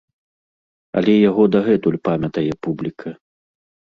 Але 1.01 1.13
яго 1.29 1.43
дагэтуль 1.57 1.99
памятае 2.09 2.47
публіка. 2.69 3.09